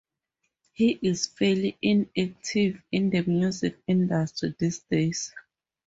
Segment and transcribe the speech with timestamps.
[0.73, 5.31] He is fairly inactive in the music industry these days.